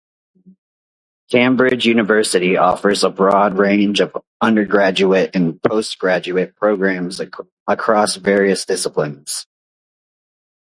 [1.29, 7.21] Cambridge University offers a broad range of undergraduate and postgraduate programs
[7.67, 9.45] across various disciplines.